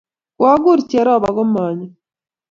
koaguk 0.37 0.79
Jerop 0.89 1.23
aku 1.29 1.43
manyo 1.53 1.87